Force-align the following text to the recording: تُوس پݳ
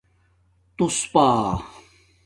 تُوس 0.75 0.97
پݳ 1.11 1.27